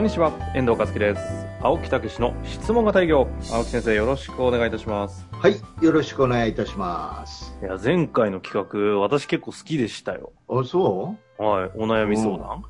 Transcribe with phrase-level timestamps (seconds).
[0.00, 1.20] こんにちは、遠藤和樹です。
[1.60, 3.28] 青木武の質問型営業。
[3.52, 5.28] 青木先生、よろしくお願いいたします。
[5.30, 7.54] はい、よろしくお願いいたします。
[7.60, 10.32] いや、前回の企画、私結構好きでしたよ。
[10.48, 11.42] あ、そう？
[11.42, 12.64] はい、お悩み相談。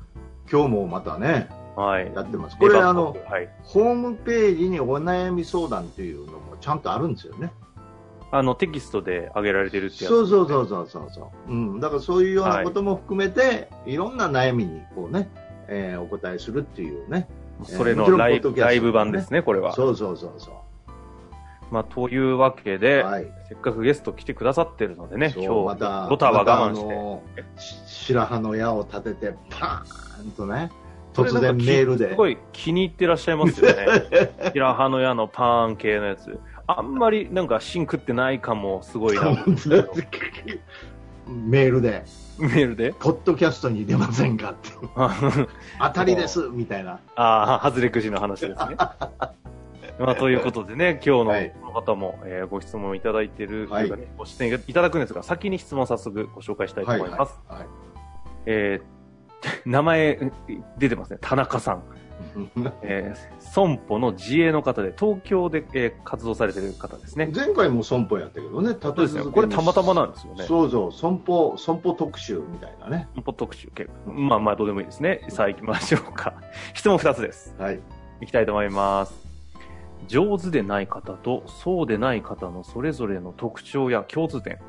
[0.51, 2.11] 今日もまたね、はい。
[2.13, 2.57] やってます。
[2.57, 3.47] これ、あの、はい。
[3.63, 7.53] ホームページにお悩み相談っていうのもちゃんとあるんですよね。
[8.33, 10.13] あの、テキストで上げられてるってやつ。
[10.13, 11.49] そうそうそうそうそうそう。
[11.49, 11.79] うん。
[11.79, 15.29] だからそういうようなことも含めて、い、ろんな悩みにこうね、
[15.71, 17.27] えーお答えするっていうね。
[17.63, 19.73] それのライブ、ライブ版ですね、これは。
[19.73, 20.61] そうそうそうそ
[21.71, 22.79] まあ、というわけう。
[22.79, 23.27] で、はい。
[23.47, 26.85] せっかくゲスト来てくださってるのでね、今日、また、ロタは我慢して。
[26.85, 27.23] またあの
[27.57, 30.69] し白羽の矢を立てて、パーンとね、
[31.13, 32.09] 突然メールで。
[32.09, 33.85] すごい気に入ってらっしゃいますよね。
[34.51, 36.37] 平羽の矢のパーン系のやつ。
[36.67, 39.31] あんまりなんか芯食ってない感もすごいな。
[41.27, 42.03] メールで、
[42.41, 42.93] メールで？
[42.99, 44.69] ポッドキャストに出ませんかって。
[44.95, 45.47] あ
[45.81, 46.99] 当たりですみたいな。
[47.15, 48.75] あー、外れくじの話ですね。
[49.99, 57.39] まあ、ということでね、今日のはいこの方も、えーご質問いただいている、はいご出演いただくんですが、先に質問早速ご紹介したいと思います。
[57.47, 57.67] はいはい
[58.47, 59.01] えー
[59.65, 60.31] 名前
[60.77, 61.83] 出てますね、田中さん。
[62.81, 67.29] えー損保の自営の方で、東京で、えー活動されている方ですね。
[67.33, 69.23] 前回も損保やったけどね、そうですね。
[69.23, 70.43] これたまたまなんですよね。
[70.43, 73.07] そうそう、損保、損保特集みたいなね。
[73.15, 74.11] 損保特集結構。
[74.13, 75.25] まあまあ、どうでもいいですね。
[75.29, 76.33] さあ行きましょうか。
[76.73, 77.55] 質問2つです。
[77.59, 77.79] はい。
[78.21, 79.13] いきたいと思います。
[80.07, 84.59] 上手でない方とそうでない方のそれぞれの特徴や共通点。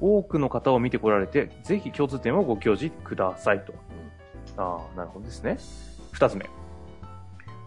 [0.00, 3.74] 多くの方を見てこられて、ぜひ共通点をご教示くださいと。
[4.56, 5.58] ああ、なるほどですね。
[6.12, 6.46] 二つ目。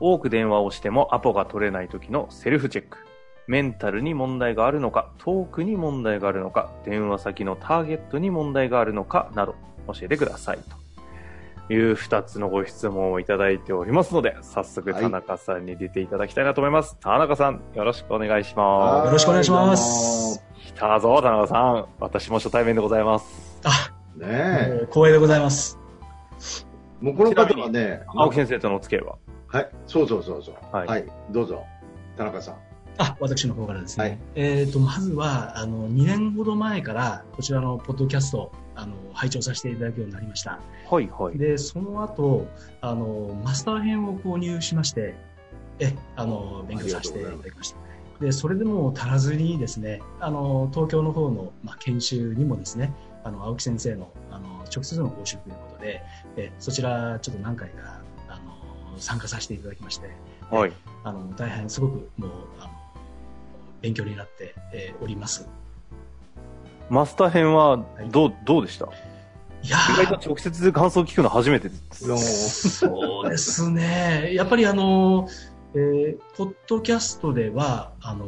[0.01, 2.97] 多く電話をしてもアポが取れない時のセルフチェック。
[3.47, 9.55] メンタルに問題があるのか、トークに問題があるのか、電話先のターゲットに問題があるのかなど
[9.87, 10.59] 教えてください
[11.67, 16.97] という二つのご質問をいただいておりますので、早速はい田中さんに出ていただきたいなと思います。
[16.99, 20.45] 田中さん、よろしくお願いしまよろしくお願いしますす。
[20.67, 21.85] 来たぞ、田中さん。
[21.99, 23.59] 私も初対面でございます。
[23.65, 24.87] あ、ねえ。
[24.91, 25.77] 光栄でございます。
[27.01, 29.15] もうこの方はね、青木先生とのお付き合いは？
[29.51, 30.55] はい、そうそうそうそう。
[30.71, 31.65] はいはい、どうぞ。
[32.17, 32.55] 田中さん。
[32.97, 34.03] あ、私の方からですね。
[34.05, 40.59] はいえっ、と、まずは、あの、2年ほど前から、こちらのポッドキャスト、あの、拝聴させていただくようになりました。
[40.89, 41.37] はい、はい。
[41.37, 42.47] で、その後、
[42.79, 45.15] あの、マスター編を購入しまして、
[45.79, 47.77] え、あの、勉強させていただきました。
[48.21, 56.03] で、それでも足らずにですね、あの、東京の方の、まあ、研修にもですね、あの、青木先生の、あの、直接の講習ということで、
[56.37, 58.00] え、そちら、ちょっと何回か、あ
[58.91, 60.09] の、参加させていただきまして、
[60.49, 60.73] はい。
[61.03, 62.69] あの、大変すごくもう、あの、
[63.81, 65.47] 勉強になって、えーおります。
[66.89, 68.85] マスター編はどう、どうでした？
[69.63, 72.69] いや意外と直接感想聞くの初めてです。
[72.81, 74.31] そうですね。
[74.33, 75.27] やっぱりあの、
[75.73, 78.27] えーポッドキャストでは、あの、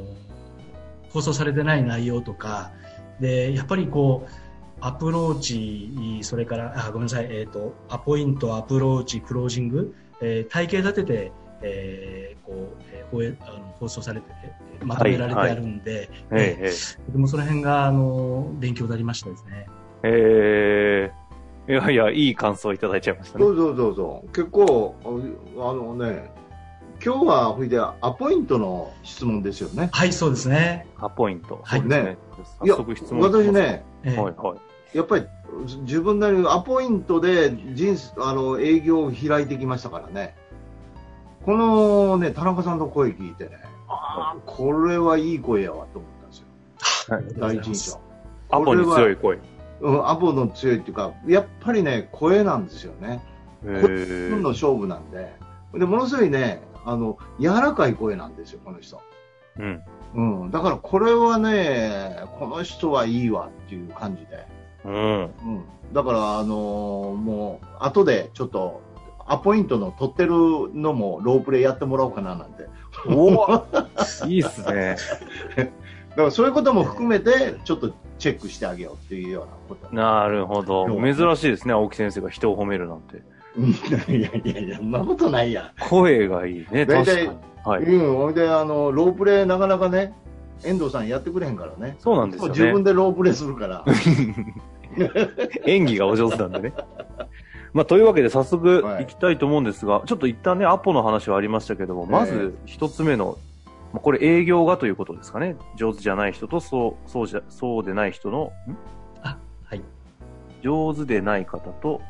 [1.09, 2.71] 放送されてない内容とか、
[3.19, 4.31] で、やっぱりこう、
[4.79, 19.67] アプローチ、それから、あ、ごめんなさい、えっ、と、アポイント、アプローチ、クロージング、えー体系立てて、えーこう、えー放映あの放送されて、えーまとめられてあるんで、ええ、えでもその辺が、あの、勉強になりましたですね。
[20.03, 21.13] ええ
[21.69, 23.51] えいやいや、いい感想いただいちゃいましたねそ。
[23.51, 24.27] うそうそうそう。
[24.33, 26.29] 結構、ああのね、
[27.03, 29.89] 今日は、ほいで、アポイントの質問ですよね。
[29.93, 30.85] はい、そうですね。
[30.97, 31.61] アポイント。
[31.63, 32.17] はいね。
[32.63, 33.49] いや早速質問私。
[33.51, 34.57] ね、えーはい、はい。
[34.93, 35.25] やっぱり
[35.81, 40.35] 自分なりのアポイントで人生あの営業を開いてきましたからね、
[41.45, 47.99] このね、田中さんの声聞いてね、ああ、これはいい声やわと思ったんですよ、ありがとうござい第一印象。
[48.49, 49.39] アポに強い声。
[49.81, 53.21] うん、アポの強いっていうか、やっぱりね、声なんですよね。
[53.65, 55.33] へ声の勝負なんで。
[55.73, 59.01] で、ものすごいね、あの、柔らかい声なんですよ、この人。
[59.59, 59.83] うん。
[60.15, 60.51] うん。
[60.51, 64.45] だからこれはね、この人はいいわっていう感じで。
[64.85, 65.21] うん。
[65.21, 65.63] うん。
[65.93, 68.81] だから、あのーもう、後でちょっと、
[69.25, 70.31] アポイントの取ってる
[70.73, 72.67] のもロープレイやってもらおうかななんて。
[73.07, 73.65] おお
[74.27, 74.97] いいっすね。
[76.11, 79.95] だからそういうことも含めて、ちょっとチェックしてあげようっていうようなこと。
[79.95, 80.87] なるほど。
[80.87, 83.23] 珍しいですね、青木先生が人を褒めるなんて。
[84.11, 85.71] いやいやいや、そんなことないや。
[85.89, 87.39] 声がいいね、大体確かに。
[87.65, 87.83] はい。
[87.83, 90.13] うん、ほいで、あの、ロープレイなかなかね、
[90.63, 91.95] 遠藤さんやってくれへんからね。
[91.99, 92.83] そうなんですよ自分ね。
[92.83, 93.85] でロープレイするから。
[95.65, 96.73] 演技がお上手なんでね。
[97.73, 103.37] まあ、というわけで早速はい行きたいと思うんですが、ちょっと一旦ね、アポの話はありましたけども、まえず一つ目の、
[103.91, 105.55] まあこれ営業がということですかね。
[105.75, 108.77] 上手じゃない人と、そう、そうじゃ、そうでない人の、ん？
[109.23, 109.81] あ、はい。
[110.61, 112.01] 上手でない方と、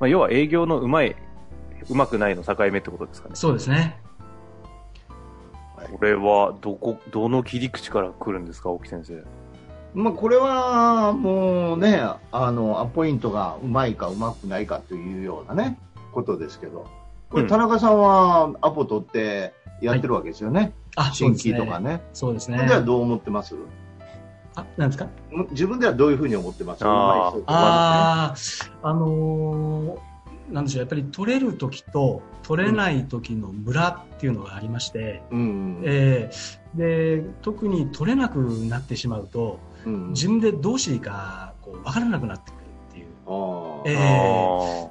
[0.00, 1.16] まあ、要は営業のうまい、
[1.90, 3.34] うまくないの境目ってことですかね。
[3.34, 4.00] そうですね。
[5.92, 9.22] これは、どこ、どの切り口から来るんですか、青木先生。
[9.96, 15.78] まあ、これはもうね、あの、アポイントがうまいかうまくないかというようなね、
[16.12, 16.86] ことですけど、
[17.30, 17.44] こうん。
[17.44, 20.74] れ田中さんはアポ取ってやってるわけですよね。
[20.96, 21.54] あ、そう新ですね。
[21.54, 22.02] 規とかね。
[22.12, 22.66] そうですね。
[22.66, 23.56] ではどう思ってます？
[24.54, 25.08] あ、なんですか？
[25.52, 26.84] 自分ではどういうふうに思ってます？
[26.84, 28.34] あああ、
[28.82, 29.98] あのー
[30.52, 35.82] なんでしょう、やっぱり取れる時と取れない時のムラっていうのがありまして、うんうん。
[35.84, 36.66] えー。
[36.76, 42.60] で特に取れなくなってしまうとうん自分でどうしていいかこう分からなくなってくる
[42.90, 43.06] っていう。
[43.26, 43.90] あー。
[43.90, 43.96] え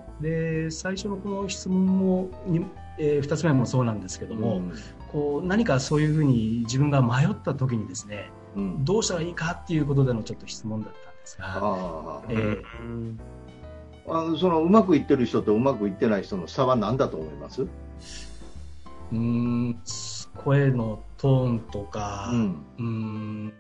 [0.01, 2.65] あで最初のこの質問もに、
[2.97, 4.74] え2つ目もそうなんですけども、うん。
[5.12, 8.86] こう何かそういうふうに自分が迷った時にですねうん。
[8.86, 12.62] どうしたらいいかっていうことでのちょっと質問だったんですが、あー。
[12.62, 13.36] え
[14.07, 19.80] あのそのうまくいってる人とうまくいってない人の差は何だと思います、うーん
[20.36, 22.65] 声のトーンとか、うん。
[22.77, 23.53] うーん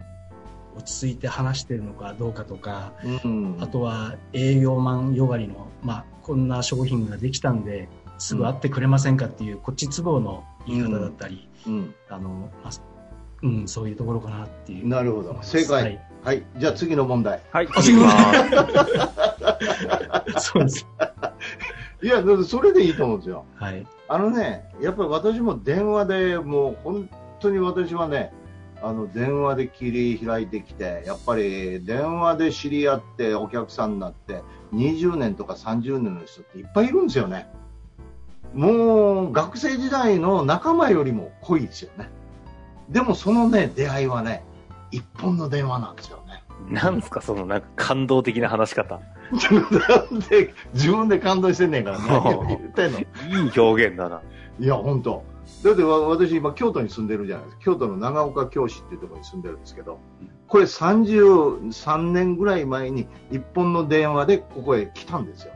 [0.77, 2.93] 落ち着いて話してるのかどうかとか、
[3.23, 3.57] うん。
[3.59, 7.87] あとは営業マンよがりの、まあ、こんな商品ができたんで
[8.17, 12.29] すぐ会ってくれませんかっていう、こっち都合の言い方だったり、うん、あの
[12.63, 12.71] まあ
[13.43, 14.87] うん、そういうところかなっていう。
[14.87, 15.37] なるほど。
[15.43, 16.01] 正解、はい。
[16.23, 17.41] はい、じゃあ次の問題。
[17.51, 18.33] はい、あ次行きま
[20.33, 20.49] す。
[20.51, 20.87] そうです。
[22.01, 23.45] いやそれでいいと思うんですよ。
[23.55, 23.85] はい。
[24.07, 28.33] あのねやっぱり私も電話でもう本当に私はね
[28.85, 34.43] あの電話で切り開いてきてやっぱり電話で知り合ってお客さんになって
[34.75, 37.47] 20年とか30年の人っていっぱいいるんですよね
[38.53, 42.11] もう学生時代の仲間よりも濃いですよね
[42.89, 44.43] でもそのね出会いはね
[44.91, 48.99] 一本の電話なんですよねなんですか、そのなんか感動的な話し方。
[49.33, 54.21] 自分で自分で感動してんねんから何を 言ってんのいい表現だな。
[54.59, 55.23] いや、本当。
[55.63, 57.63] だってわ私今京都に住んでるじゃないですか。
[57.63, 59.99] 京都の長岡京市っていうところに住んでるんですけど、
[60.47, 65.53] これ33年ぐらい前に一本の電話でここへ来たんですよ。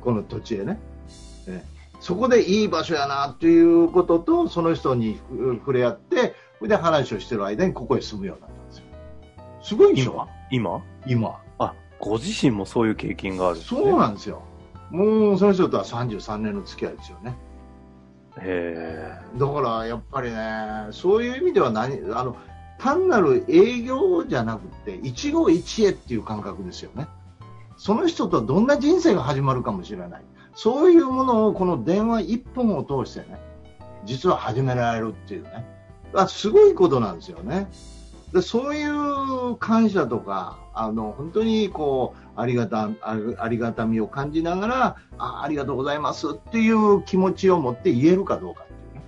[0.00, 0.80] この土地へね。
[1.48, 8.84] ええそこでいい場所やなっていうことと、その人にふ触れ合って、それで話をしてる間にここへ住むようになったんですよ。
[9.62, 10.28] すごいでしょ？
[10.50, 10.82] 今？
[11.06, 11.40] 今？
[11.58, 13.80] あ、ご自身もそういう経験があるんですね。
[13.80, 14.42] そうなんですよ。
[14.90, 17.34] もうその人とは33年の付き合いですよね。
[18.40, 22.36] へだからやっぱりね、そういう意味では何あの
[22.78, 27.08] 単なる営業じゃなくて、一期一会っていう感覚ですよね。
[27.76, 30.22] その人とどんな人生が始まるかもしれない。
[30.54, 33.38] そういうものをこの電話一本を通してね、
[34.04, 35.66] 実は始められるっていうね。
[36.14, 37.68] あすごいことなんですよね。
[38.36, 49.02] でそういう感謝とか、あの本当にこうありがたありありがたみを感じながらあ、ありがとうございますっていう気持ちを持って言えるかどうかっていうね。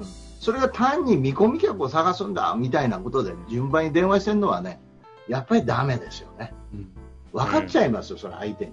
[0.00, 0.06] うん
[0.40, 4.78] それが単に見込み客を探すんだみたいなことで順番に電話してるのはね、
[5.26, 6.52] やっぱりダメですよね。
[6.74, 6.92] うん
[7.32, 8.72] 分かっちゃいますよ、それ相手に。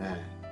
[0.00, 0.42] ええ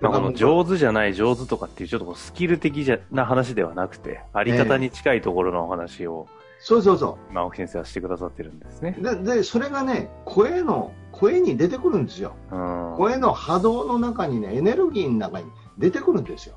[0.00, 9.02] まあ、この上手じゃない上手とかっていうちょっとスキル的じゃな話ではなくて、あり方に近いところのお話を、そうそうそ今、青木先生はしてくださってるんですねう。。
[9.02, 12.34] で、でそれがね、声の、声に出てくるんですよ。
[12.50, 12.94] うん。
[12.96, 15.46] 声の波動の中にね、エネルギーの中に
[15.78, 16.56] 出てくるんですよ。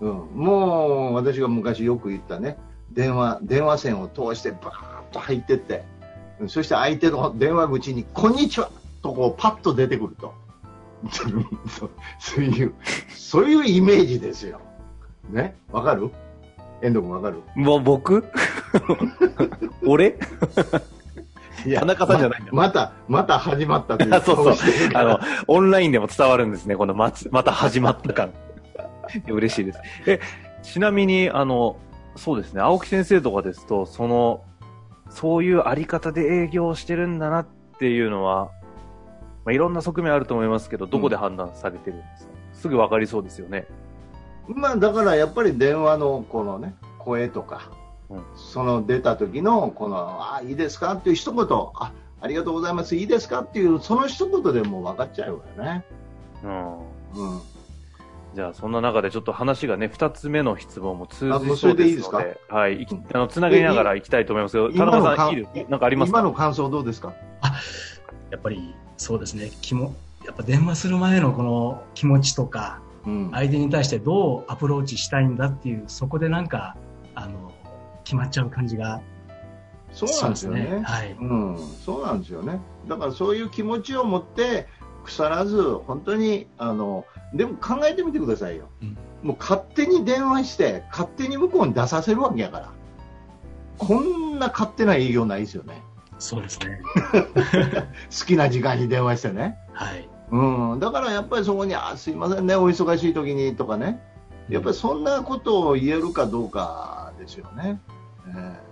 [0.00, 0.12] うん。
[0.34, 2.58] もう、私が昔よく言ったね、
[2.92, 5.84] 電話、電話線を通してバーッと入ってって、
[6.40, 8.70] うんそして相手の電話口に、こんにちは
[9.02, 10.32] とこうパッと出てくると。
[11.10, 12.74] そうそういう、
[13.08, 14.60] そういうイメージですよ。
[15.28, 15.56] ね？
[15.72, 16.10] わかる？
[16.82, 17.42] 遠藤君わかる？
[17.56, 18.24] もう僕？
[19.86, 20.18] 俺？
[21.66, 24.68] い田中さんじゃないんだままた、また始まったという そうそう。
[24.94, 25.18] あら。
[25.18, 25.18] の、
[25.48, 28.32] オンラインでも伝わるんですね、このまつ、また始まった感。
[29.26, 29.80] 嬉しいです。
[30.06, 30.20] え、
[30.62, 31.76] ちなみに、あの、
[32.14, 34.42] そうですね、青木先生とかですと、その、
[35.10, 37.46] そういうあり方で営業してるんだなっ
[37.78, 38.50] ていうのは、
[39.44, 43.66] まあ、いろんな側面あると思いますけど、どこで判断されてるんですか、すぐわかりそうですよね。
[44.48, 47.70] まあだからやっぱり電話のこのね声とか、
[48.10, 50.94] うんその出た時のこのあいいですか？
[50.94, 53.42] っていう一言あありがとうございますいいですか？
[53.42, 55.84] っていうその一言でもう分かっちゃうよね。
[56.42, 56.78] うん。
[56.78, 57.40] うん。
[58.34, 62.82] じゃあ、そんな中でちょっと話がね、二つ目の質問も通じそうでれでいいですので、はい。
[62.82, 66.18] いきあの、つなげながら行きたいと思いますけど、田今の中さん、かいいなんかありますか？
[66.20, 67.14] 今の感想どうですか？
[68.30, 69.94] やっぱりそうですね、気も
[70.26, 72.87] やっぱ電話する前のこの気持ちとか、うん。
[73.04, 76.76] 相手に対してどうアプローチしたいんだっていう、そこでなんか、
[77.14, 77.52] あの、
[78.04, 79.00] 決まっちゃう感じが
[79.92, 80.64] そうしまなんですすよね。
[80.64, 80.82] ね。
[80.82, 81.12] はい。
[81.12, 82.60] うん、そうなんですよね。
[82.86, 84.66] だからそういう気持ちを持って、
[85.04, 88.68] 腐らず、本当に、あの、でも考えてみてくださいよ。
[88.82, 92.72] うんもう勝手に電話して、勝手に向こうに出させるわけやから。
[93.76, 95.82] こんな勝手な営業ないですよね。
[96.18, 96.80] そうですね。
[98.16, 99.56] 好きな時間に電話してね。
[99.72, 100.08] はい。
[100.30, 104.02] うん、だからやっぱりそこに、あ、すいませんね、お忙しい時にとかね。
[104.48, 107.80] やっぱりそんなことを言えるかどうかですよね。
[108.28, 108.32] え
[108.64, 108.68] え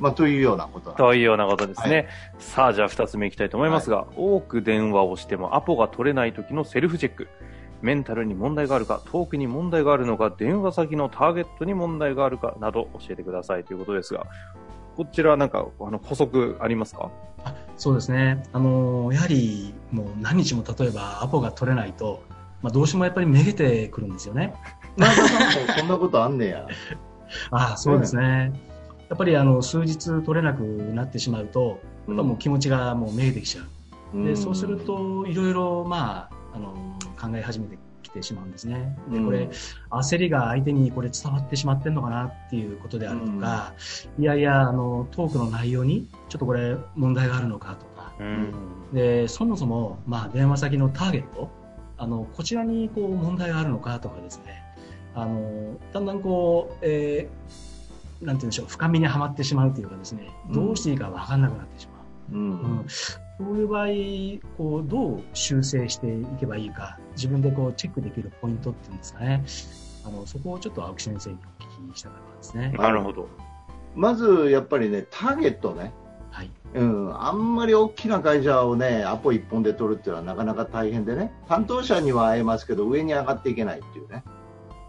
[0.00, 2.08] まあ、というようなことというようなことですね。
[2.34, 7.28] はさあ、じゃあ二つ目いきたいと思いますが、多く電話をしてもアポが取れない時のセルフチェック。
[7.82, 14.26] メンタルに問題があるか、トークに問題があるのか、電話先のターゲットに問題があるかなど教えてくださいということですが、
[14.96, 17.10] こちらなんか、あの、補足ありますか？
[17.76, 18.42] そうですね。
[18.52, 22.22] あの、やはり、もう何日も例えばアポが取れないと、
[22.62, 24.54] まあ、どうしてもやっぱりめげてくるんですよね。
[24.96, 26.66] 前田さんもそんなことあんねや。
[27.50, 28.52] あ あ、そうですね。
[29.08, 33.62] やっぱりあの、数日取れなくなってしまうと、やっぱもう気持ちがもうめげてきちゃ
[34.14, 34.24] う。
[34.24, 36.72] で、そうすると、いろいろ、まあ、あの、
[37.20, 37.78] 考え始めてき
[38.12, 38.96] てしまうんですね。
[39.10, 39.48] で、これ、
[39.90, 43.74] 焦りが相手にこれ伝わってしまってんのかなっていうことであるとか、
[44.18, 48.52] いやいや、あの、トークの内容に、ちょっとこれ問題があるのかとか、うん。
[48.92, 51.50] で、そもそも、まあ、電話先のターゲット、
[51.98, 54.62] あの、こちらにこう問題があるのかとかですね、
[55.14, 57.72] あの、だんだんこう、えー
[58.22, 61.92] なんて言うんでしょう、深みにはまってしまうというかですね、どうしていいか分かんなくなってしま
[62.32, 62.38] う。
[62.38, 62.50] うん。
[62.50, 62.86] うん
[63.38, 63.86] そういう場合、
[64.58, 69.44] こう、どう修正していけばいいか、自分でこう、チェックできるポイントっていうんですかね。
[70.04, 72.72] あの、そこをちょっと青木先生にお聞きしたかったですね。
[72.76, 73.28] なるほど。
[73.94, 75.92] まずやっぱりね、ターゲットね、
[76.30, 76.50] はい。
[76.74, 84.24] うん、あんまり大きな会社をね、アポ一本で取るっていうのはなかなか大変でね、担当者には会えますけど、上に上がっていけないっていうね。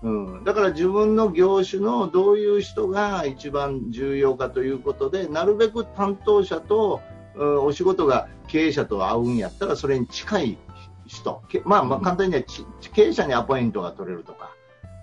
[0.04, 0.10] う
[0.42, 10.58] ん、だから自分の業種のどういう人が一番重要かということで、なるべく担当者と、うんお仕事が経営者と会うんやったら、それに近い
[11.06, 14.52] 人、けまあ、まあ簡単にはち経営者にアポイントが取れるとか、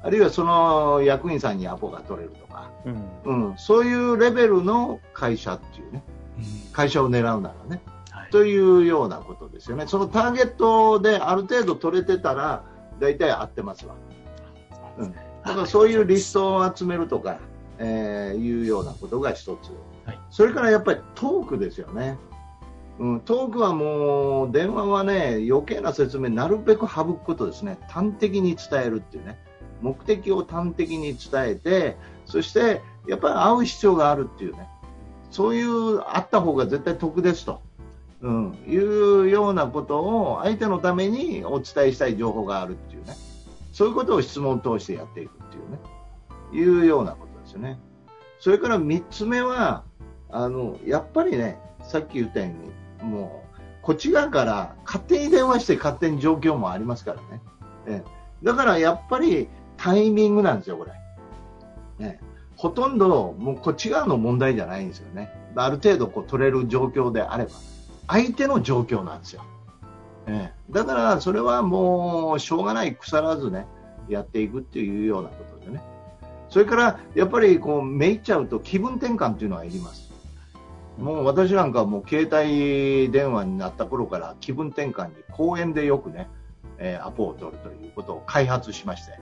[0.02, 2.70] あるいはその役員さんにアポが取れるとか、
[3.26, 3.50] うん。
[3.50, 6.02] うん、そういうレベルの会社っていうね、
[6.38, 8.30] うん会社を狙うならね、はい。
[8.30, 9.86] というようなことですよね。
[9.86, 12.64] そのターゲットである程度取れてたら、
[12.98, 13.94] 大体合ってますわ。
[14.98, 15.18] うん、だ
[15.54, 17.38] からそういうリストを集めるとか、
[17.78, 19.72] えーいうようなことが一つ。
[20.10, 22.18] はいそれからやっぱりトークですよね。
[22.98, 27.78] うん、トークはもう、電話はね、余計な説明なるべく省くことですね。
[27.88, 29.38] 端的に伝えるっていうね。
[29.80, 34.68] 目的を端的に伝えて、そして、やっぱり会う必要があるっていうね。
[35.30, 37.62] そういう、あった方が絶対得ですと。
[38.20, 43.14] うん、いうようなことを相手のためにお伝えしたい情報があるっていうね。
[43.72, 45.78] そういうことを質問を通してやっていくっていうね。
[46.52, 47.78] いうようなことですよね。
[48.40, 49.84] それから3つ目は、
[50.32, 52.46] あの、やっぱりね、さっき言ったよ
[53.00, 57.40] うに、もう、こっち側から勝手に電話して勝手に状況もありますからね。
[57.86, 60.92] ええだからやっぱりタイミングなんですよ、これ。
[62.06, 62.20] ね、
[62.56, 65.30] ほとんどもうこっち側の問題じゃないんですよね。
[65.56, 67.50] ある程度こう取れる状況であれば。
[68.08, 69.44] 相手の状況なんですよ。
[70.26, 73.66] ええだからそれはもうしょうがない腐らずね、
[74.08, 75.82] やっていくっていうようなことでね。
[76.48, 80.09] それからやっぱりこうめいっちゃうと気分転換っていうのはいります。
[81.00, 86.28] もう私なんかはもう携帯電話になった頃から気分転換に公園でよくね、
[86.78, 89.18] えーアポを取るということを開発しまして、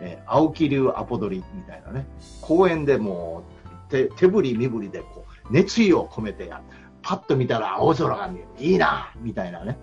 [0.00, 2.06] えー青木流アポ取りみたいなね、
[2.40, 3.44] 公園でも
[3.88, 6.60] う手手振り身振りでこう熱意を込めてや
[7.02, 8.48] パッと見たら青空が見える。
[8.58, 9.78] いいなみたいなね。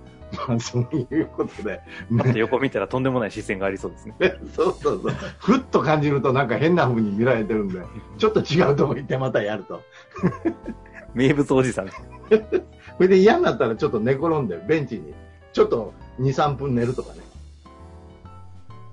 [0.47, 1.81] ま あそういうことで。
[2.09, 4.15] また横見たらとんでもない視線がありそうですね。
[4.53, 5.13] そうそうそう。
[5.39, 7.79] ふっと感じるとなんか変な風に見られてるんで、
[8.17, 9.81] ちょっと違うとこ行ってまたやると。
[11.17, 11.89] 名物おじさん。
[11.89, 11.95] そ
[12.99, 15.13] れで嫌になったらちょっと寝転んでベンチに。
[15.51, 17.19] ちょっと2、3分寝るとかね。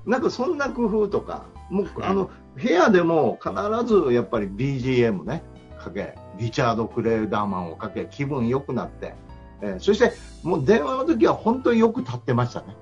[0.07, 3.53] なんかそんな工夫とか、もうあの部屋でも必
[3.87, 5.43] ずやっぱり BGM ね、
[5.79, 9.15] かけ、リチャード・クレーダーマンをかけ、気分良くなって、
[9.61, 10.13] えーそして
[10.43, 12.77] もう電話の時は本当によく立ってましたね。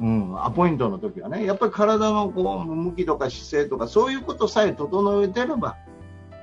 [0.00, 5.76] うん、アポイントの時はね、やっぱり体のこう向きとか姿勢とかそういうことさえ整えてれば、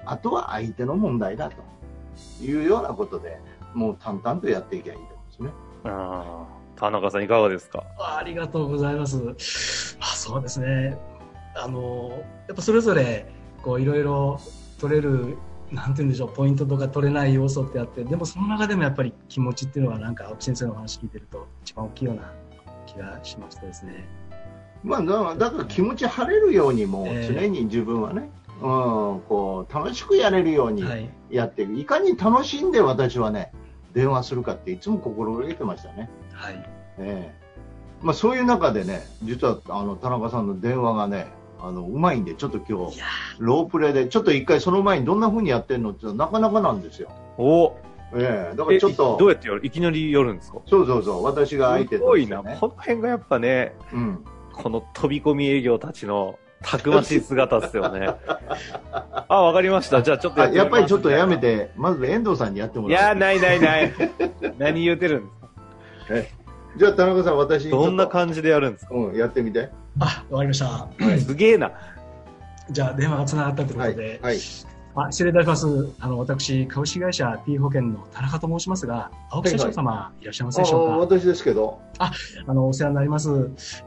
[0.05, 1.55] あとは相手の問題だと
[2.41, 3.39] いうようなことで、
[3.73, 5.49] もう淡々とやっていけばいいと思うんですね。
[5.85, 7.83] あ田中さんいかがですか？
[7.99, 9.97] あありがとうございます。
[9.99, 10.97] あそうですね。
[11.55, 13.25] あの、やっぱそれぞれ、
[13.61, 14.39] こう、いろいろ
[14.79, 15.37] 取れる、
[15.71, 22.33] なんて言うんでしょう、ポイントとか取れない要素ってあって、でもその中でもやっぱり気持ちっていうのは、なんか青木先生のお話聞いてると、一番大きいような
[22.87, 24.07] 気がしましてですね。
[24.83, 28.65] まあ、だから気持ち晴れるようにもええ常に自分はね、う
[29.17, 31.09] ん、こう楽しくやれるようにはい。
[31.29, 33.51] やっていく、い、かに楽しんで私はね
[33.93, 36.69] 電話するかっていつも心がけてましたね、はい。
[36.99, 37.41] ええ。
[38.01, 41.27] まあ、そういう中でね実はあの田中さんの電話がね
[41.59, 42.99] あのうまいんでちょっと今日
[43.39, 47.75] ロープレでちょっと一回その前にどんな風にやってるのってなかなかなんですよ、お。
[48.13, 48.55] ええ。
[48.57, 49.65] だからちょっとえどうやってやる？
[49.65, 50.59] いきなりやるんですか？
[50.65, 51.23] そうそうそう。
[51.23, 52.39] 私が相手すごいな。
[52.43, 54.25] この辺がやっぱね、うん。
[54.53, 58.07] この飛び込み営業たちのたくましい姿ですよね。
[59.27, 60.01] あ、わかりました。
[60.03, 61.37] じゃあちょっとあっやっぱりちょっとやめ。
[61.37, 63.93] てまず遠藤さんにやってもいや、らうないないない。
[64.59, 66.37] 何言うてるんですか？
[66.77, 68.93] じゃあ田中さん私どんな感じでやるんですか？
[68.95, 69.69] うん、やってみて。
[69.99, 70.87] あ、わかりました。
[71.19, 71.71] すげえな。
[72.69, 73.93] じゃあ、電話がつながったというこはい。
[73.93, 74.37] とで、はい。
[74.93, 75.65] あ失礼いたします。
[75.99, 81.79] あの、私、株式会社 T 保険の田中と申しますが、青木社長様、いらっしゃいますでしょうか、あ私ですけど。
[81.97, 82.11] あ
[82.53, 83.29] の、お世話になります。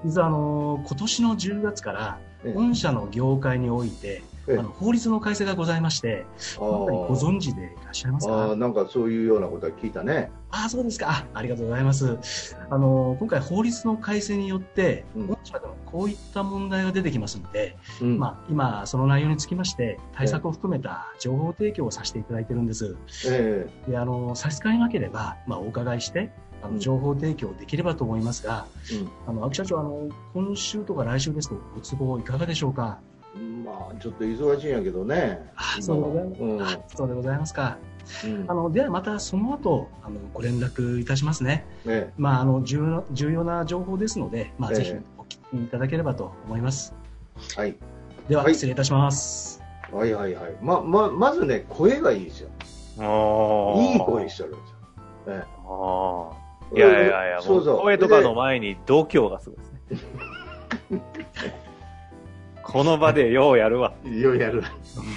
[0.04, 6.26] 実は、あの、今年の10月から、ええ御社の業界において、ええあの法律の改正がございまして、
[6.58, 8.44] ご存知でいらっしゃいますか？
[8.44, 10.30] あーなんかそういうようなことは聞いたね。
[10.50, 11.26] あそうですかあ。
[11.32, 12.54] ありがとうございます。
[12.68, 22.96] あの、今回法律の改正によって、うん御社でもこういった問題が出てきますので、うんまあ、今、その内容につきまして、対策を含めた情報提供をさせていただいてるんです。
[23.28, 26.32] えで、あの、差し支えなければ、まあ、お伺いして、
[26.64, 32.98] あうんの、情報提供できればと思いますが、えうんあの、秋社長、あの、今週とか来週ですと、ご都合いかがでしょうか？
[33.64, 35.50] まあ、ちょっと忙しいんやけどね。
[35.56, 36.40] あ今そうでございます。
[36.42, 37.78] うんあそうでございますか。
[38.24, 41.66] うんあの、ではまたその後、あの、ご連絡いたしますね。
[41.86, 45.26] えまあ、あの、重要な、重要な情報ですので、まあ、ええぜひお聞
[45.58, 46.94] きいただければと思います。
[47.56, 47.76] えはい。
[48.28, 49.60] では、はい失礼いたします。
[49.92, 50.56] はいはいはい。
[50.62, 52.50] ま、ま、まずね、声がいいですよ。
[52.98, 54.76] あいい声してるんですよ。
[55.26, 56.43] えあえあ。
[56.76, 59.58] いやいやいや、もそう声とかの前に度胸がすごい
[59.90, 60.04] です
[60.90, 61.02] ね。
[62.62, 63.92] この場でようやるわ。
[64.04, 64.64] でようやる。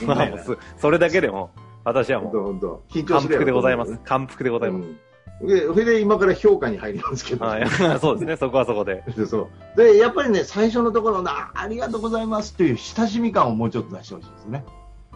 [0.06, 0.30] まあ、
[0.78, 1.50] それだけでも、
[1.84, 3.00] 私は本もう、当本当。
[3.00, 3.98] 緊張感服でございます。
[4.04, 5.08] 感服でございます。
[5.39, 7.46] それで今から評価に入りますけど。
[7.46, 7.67] はい、
[8.02, 9.04] そうですね、そこはそこで。
[9.15, 14.65] で そうでやっぱりね、最初のところのあありがとうございますという親しみ感をもうちょっと出してほしいですね。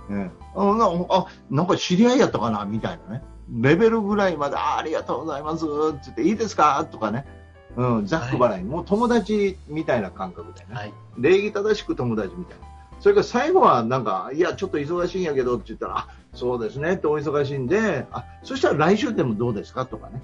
[0.10, 2.66] うん、あなあなんか知り合いやったかな？
[2.66, 6.88] みたいなね、レベルぐらいまであありがとうございますって言って、いいですか？
[6.90, 7.26] とかね、
[7.76, 10.94] うん、ざっくばらいに、もう友達みたいな感覚でね、はい。
[11.18, 12.66] 礼儀正しく友達みたいな。
[13.00, 19.86] それから最後はなんか、いや、ちょっと忙しいんやけどって言ったら、あそうですねってお忙しいんで、あそしたら来週でもどうですか？
[19.86, 20.22] とかね。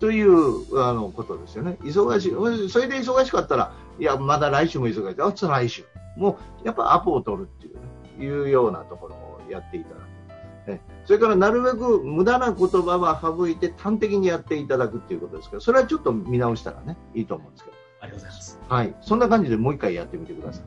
[0.00, 1.76] というあのことですよね。
[1.82, 5.46] 忙しい、それで忙しかったら、いや、まだ来週も忙しい。
[5.46, 5.84] あ、来週。
[6.16, 10.00] もう、やっぱアポを取るっていう、ね、いうようなところをやっていただく。
[10.66, 17.76] えそれからなるべく無駄な言葉は省いて端的にやっていただくっていうことですけど、それはちょっと見直したらね、いいと思うんですけど。
[18.00, 18.60] ありがとうございます。
[18.68, 18.94] はい。
[19.00, 20.64] そんな感じでもう一回やってみてください。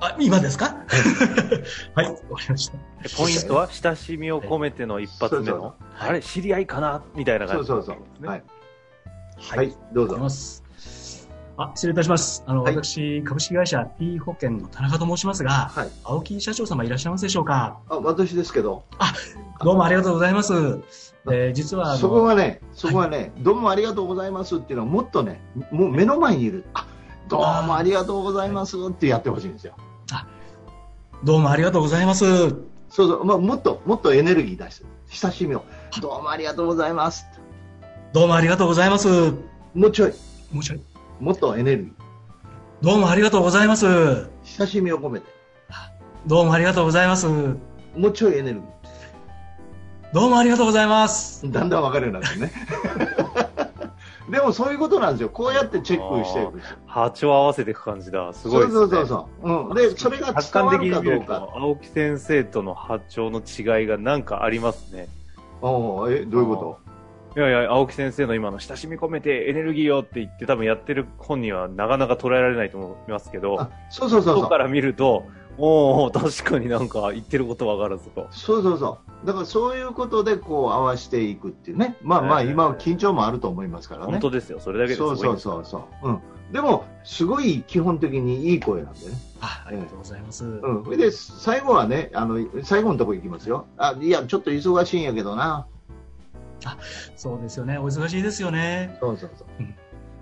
[0.00, 0.66] あ、今ですか？
[1.94, 2.78] はい、わかりました。
[3.16, 7.02] ポイントは、親しみを込めての一発目そうそうの、あれ、知り合いかな？
[7.14, 7.66] みたいな感じ。
[7.66, 8.22] そうそうそう。
[8.22, 8.42] ねはい。
[9.38, 10.16] ははい、どうぞ
[11.62, 12.42] あ失礼いたします。
[12.46, 15.88] あの、はい私、株式会社 T 保険の田中と申しますが、はい。
[16.04, 17.78] 青木社長様いらっしゃいますでしょうか？
[17.88, 18.84] あ、私ですけど、
[19.62, 20.54] どうもありがとうございます。
[21.30, 26.64] えー実はそこがね、そこはね、どうもありがとうございますっていうのはもっとね、もう目の前にいる。
[26.72, 26.86] あ、
[27.28, 29.74] どうもありがとうございますってやってほしいんですよ。
[31.22, 32.24] どうもありがとうございます。
[32.24, 35.64] そうそう、まあ、もっと、もっとエネルギー出して、親しみを。
[36.00, 37.26] どうもありがとうございます。
[38.14, 39.32] どうもありがとうございます。
[39.74, 40.14] もうちょい、
[40.50, 40.82] もうちょい。
[41.20, 41.92] もっとエネルギー。
[42.80, 43.86] どうもありがとうございます。
[44.58, 45.26] 親しみを込めて、
[46.26, 47.26] どうもありがとうございます。
[47.26, 47.58] も
[48.08, 48.62] うちょいエネルギ
[50.14, 51.44] どうもありがとうございます。
[51.46, 51.52] ー。
[51.52, 52.52] だんだん分かるようになってね。
[54.30, 55.28] でもそういうことなんですよ。
[55.28, 56.76] こうやってチェックしていくんですよ。
[56.86, 58.32] 波長合わせていく感じだ。
[58.32, 58.78] すごいですね。
[58.78, 59.68] そうそうそうそう。
[59.68, 59.74] うん。
[59.74, 61.48] で、それが客伝わるかどうか。
[61.54, 65.08] 青木先生との波長の違いがなんかありますね。
[65.60, 66.89] おうえ、どういうこと？
[67.36, 74.42] いやいや、青木先生の今の親しみ込めてエネルギーよって言って多分やってる本人はなかなか捉えられないと思いますけど、あそうそうそうそう。
[74.42, 75.24] 外から見ると、
[75.56, 78.26] おお確かになんか言ってることわかるぞと。
[78.30, 79.26] そうそうそう。
[79.26, 81.96] だからそういうことでこう合わせていくっていうね。
[82.02, 84.12] まあまあええ今は緊張もあると思いますからね。
[84.12, 84.58] 本当ですよ。
[84.58, 86.08] それだけですごそいうそうそうそう。
[86.08, 86.20] うん。
[86.52, 89.12] でも、すごい基本的にいい声なんでね。
[89.40, 90.44] あありがとうございます。
[90.44, 90.84] うん。
[90.84, 93.66] それで、最後はね、あの、最後のとこ行きますよ。
[93.76, 95.66] あ、いや、ちょっと忙しいんやけどな。
[97.16, 97.78] そうですよね。
[97.78, 98.96] お忙しいですよね。
[99.00, 99.48] そうそうそう。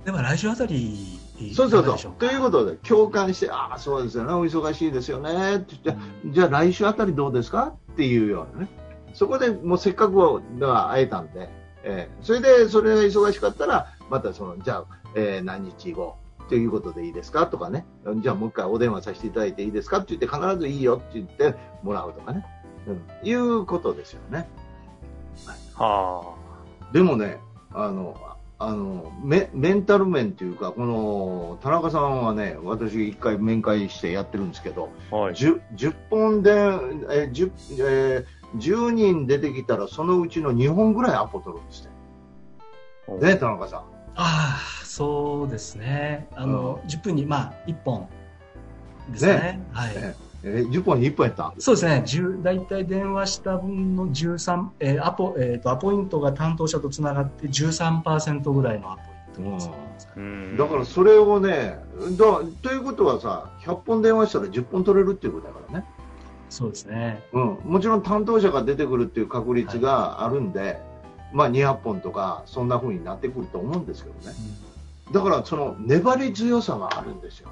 [0.05, 1.19] では来週あたり
[1.55, 2.13] そうそうそう。
[2.13, 7.75] ということで、共感して、ああ、そうですよね、お忙しいですよね、って言って、じゃあ来週あたりどうですか？
[7.93, 8.71] っていうようなね。
[9.13, 11.51] そこでもうせっかくは会えたんで、
[11.83, 16.17] えーそれでそれが忙しかったら、またその、じゃあ、えー何日後
[16.49, 17.47] ということでいいですか？
[17.47, 17.85] とかね、
[18.23, 19.99] じゃあもう一回お電話させていただいていいですか？
[19.99, 22.47] って言って、必ずいいよって言ってもらうとかね、
[22.87, 24.49] うん、いうことですよね。
[25.79, 26.35] は
[26.93, 27.39] でもね、
[27.73, 28.17] あの、
[28.61, 35.17] あのメメンタル面というか、この田中さんはね、私、一回面会してやってるんですけど、あ。
[35.17, 35.35] はい。
[35.35, 43.27] 10, 10本で、えー 10, えー10人出てきたら、そのうちの2本ぐらいアポ取るんですって。
[43.27, 43.81] ね、田中さん。
[43.81, 43.85] あ
[44.17, 46.27] あ、そうですね。
[46.35, 48.09] あの、10分に、まあ、1本
[49.11, 49.33] ですね。
[49.35, 49.95] ねはい。
[49.95, 51.53] ねえー10本に1本やった？
[51.59, 52.03] そうですね。
[52.07, 59.03] 10大体電話した分の13、えーアポ、えっ、と、アポイントが担当者とつながって13%ぐらいのアポ
[59.43, 59.71] イントです、
[60.17, 60.57] うん。
[60.57, 61.79] だからそれをね
[62.17, 65.87] だ、ということはさ、100本電話したら10本取れるっていうことだからね。
[66.51, 67.23] そうですね。
[67.33, 70.81] うん、もちろん担当者が出てくるっていう確率があるんで、
[71.33, 74.35] まあ200本とかそんな風になってくると思うんですけどね。
[75.13, 77.49] だからその粘り強さがあるんですよ、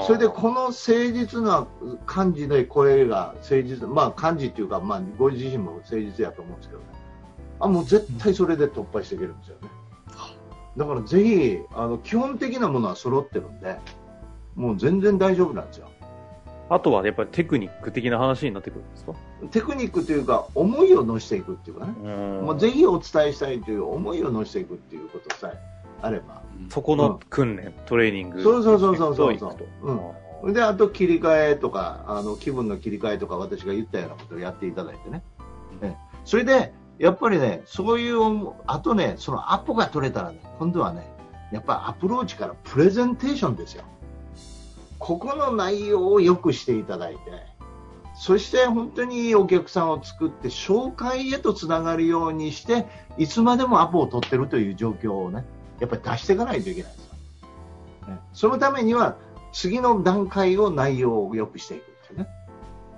[0.00, 1.66] それでこの誠実な
[2.04, 6.86] 感じで声が誠実まあ感じっていうか、まあ、ご自身も誠実やと思うんですけどね。
[7.60, 9.68] あもう絶対それで突破していけるんですよね、
[10.76, 13.78] だからぜひあの基本的なものは揃ってるんで
[14.56, 15.88] もう全然大丈夫なんですよ。
[16.70, 19.14] あとはやっぱりテクニック的な話になってくるんですか？
[19.50, 21.94] テクニックというか思いを乗せていくっていうかね。
[22.02, 22.08] う
[22.42, 22.46] ん。
[22.46, 25.58] もうぜひお伝えしたいという思いを乗せていくっていうことさえ
[26.02, 26.42] あれば。
[26.70, 28.42] そこの訓練、トレーニング。
[28.42, 35.22] そうそうそうそうそういくとうんで、あと切り替えとか、あの気分の切り替えとか、私が言ったようなことをやっていただいてね。
[35.82, 41.10] えそれで、やっぱりね、そういうあとね、そのアポが取れたらね、今度はね、
[41.52, 43.84] やっぱりアプローチからプレゼンテーションですよ。
[44.98, 47.20] ここの内容を良くしていただいて、
[48.14, 55.44] そして本当にいいお客さんを作って、紹介へとつながるようにして、いつまでもアポを取ってるという状況をね、
[55.80, 58.08] やっぱり出していかないといけないですよ。
[58.08, 59.16] ねそのためには、
[59.52, 62.28] 次の段階を内容を良くしていくってね。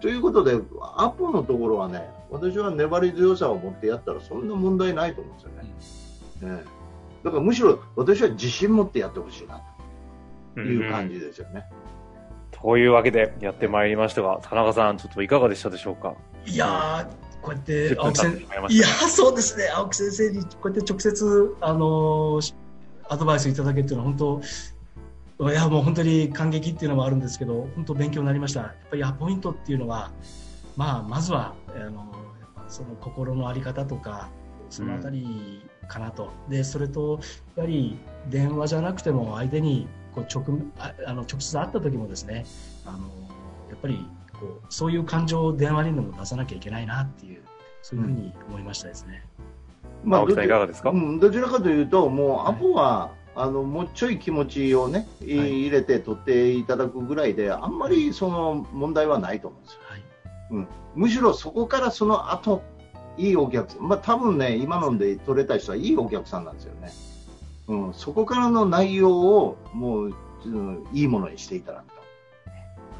[0.00, 0.58] ということで、
[0.96, 5.42] アポのところはね、私は粘り強さを持ってやったらそんな問題ないと思うんで
[6.40, 6.56] すよね。
[6.56, 6.64] ね
[7.22, 9.60] だからむしろ私は自信持ってやってほしいな
[10.54, 11.64] という感じですよね。
[12.50, 16.14] というわけでやってまいりましたが、田中さん、ちょっといかがでしたでしょうか？
[16.46, 19.68] いやー、こうやって10分青木先生、いやそうですね。
[19.74, 22.54] 青木先生にこうやって直接、あのーし
[23.10, 24.40] アドバイスいただけるっていうのは本
[25.36, 28.60] 当、いや、もう本当に感激っていうのもあるんですけど、本当勉強になりました。
[28.60, 30.12] やっぱりアポイントっていうのは、
[30.76, 32.14] まあ、まずは、あの
[32.68, 34.28] その心のあり方とか、
[34.70, 36.30] そのあたりかなと。
[36.48, 37.18] で、それと、
[37.56, 40.44] やはり電話じゃなくても相手にこう直
[40.78, 42.46] ああの直接会った時もですね、
[42.84, 42.98] あの
[43.70, 44.06] やっぱり
[44.38, 47.42] こうそういう感情を電話にでも出さなきゃいけないなっていう、
[47.82, 49.24] そういうふうに思いましたですね。
[50.06, 50.90] 青木さんどいかがですか？
[50.90, 59.80] うん、どちらかというと、もうアポは、あのもうちょい気持ちをね、いはい入れて取っていただくぐらいで、あんまりその問題はないと思うんですよ。
[59.88, 60.66] はい。
[60.94, 62.62] むしろそこからその後
[63.16, 66.92] いいお客さん、まあ多分ね、今ので取れた人はいいお客さんなんですよね。
[67.68, 70.14] うん、そこからの内容をもう、
[70.46, 71.99] うんいいものにしていただくと。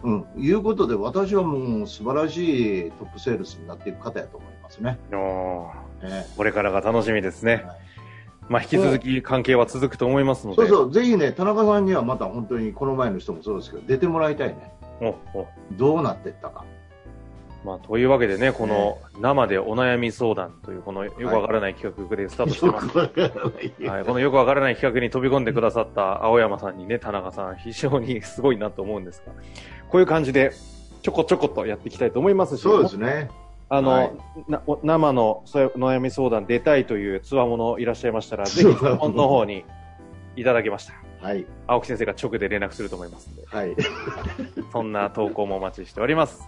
[0.02, 4.98] うん、いうことで、私はもう素晴らしいトップセールスになっていく方やと思いますね。
[5.12, 7.64] おーえこれからが楽しみですね。
[7.66, 7.90] はい
[8.50, 10.56] まあ、引き続き関係は続くと思いますので。
[10.56, 14.72] そうそう、ぜひね、田中さんにはまた本当にこの前の人もそうですけど、出てもらいたいね。
[15.00, 16.64] おおどうなっていったか。
[17.64, 22.86] まあ、というわけでね、この生でお悩み相談という、このよくわからない企画でスタートしてます。
[22.86, 29.32] よくわからないはい、このよくわからない企画に飛び込んでくださった青山さんにね、田中さん、非常にすごいなと思うんですが、
[29.90, 30.52] こういう感じで、
[31.02, 33.30] ちょこちょことやっていきたいと思いますし、そうですね。
[33.68, 34.10] あの、はい
[34.48, 39.64] なお生のそういう悩み相談出たいというつわものいらっしゃいましたら、ぜひ、質問の方に
[40.36, 40.94] いただけました。
[41.20, 41.46] はい。
[41.66, 43.76] 青木先生が直で連絡すると思いますので、はい。
[44.72, 46.42] そんな投稿もお待ちしております。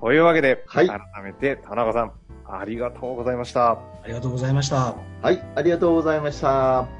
[0.00, 2.12] というわけで、はい改めて田中さん、
[2.46, 3.72] ありがとうございました。
[3.72, 4.94] ありがとうございました。
[5.22, 5.42] はい。
[5.54, 6.99] ありがとうございました。